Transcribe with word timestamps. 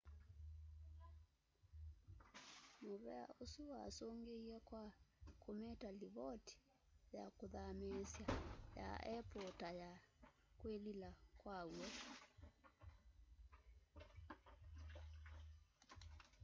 muvea 2.83 3.25
usu 3.43 3.63
wasungiie 3.71 4.59
kwa 4.69 4.83
kumita 5.43 5.89
livoti 5.99 6.57
ya 7.15 7.25
kuthamiisya 7.37 8.27
ya 8.79 8.87
apple 9.17 9.49
ta 9.59 9.69
ya 9.81 9.91
kwilila 10.57 11.09
kwaw'o 11.39 11.85